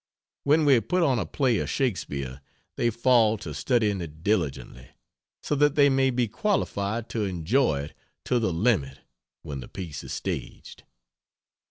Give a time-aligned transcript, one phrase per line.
[0.45, 2.41] When we put on a play of Shakespeare
[2.75, 4.87] they fall to studying it diligently;
[5.43, 7.93] so that they may be qualified to enjoy it
[8.25, 9.01] to the limit
[9.43, 10.85] when the piece is staged.